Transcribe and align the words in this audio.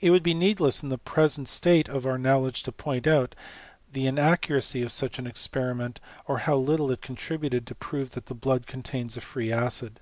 It 0.00 0.08
would 0.08 0.22
be 0.22 0.32
needless 0.32 0.82
in 0.82 0.88
the 0.88 0.96
present 0.96 1.46
state 1.46 1.90
of 1.90 2.06
ouf 2.06 2.18
knowledge 2.18 2.62
to 2.62 2.72
point 2.72 3.06
out 3.06 3.34
the 3.92 4.06
inaccuracy 4.06 4.80
of 4.80 4.90
such 4.90 5.18
an 5.18 5.26
experiment, 5.26 6.00
or 6.26 6.38
how 6.38 6.56
little 6.56 6.90
it 6.90 7.02
contributed 7.02 7.66
to 7.66 7.74
prove 7.74 8.12
that 8.12 8.24
blood 8.40 8.66
contains 8.66 9.14
a 9.14 9.20
free 9.20 9.52
acid. 9.52 10.00